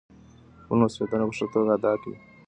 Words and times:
خپل 0.61 0.77
مسؤلیتونه 0.83 1.23
په 1.29 1.33
ښه 1.37 1.45
توګه 1.53 1.71
ادا 1.77 1.93
کړئ. 2.01 2.15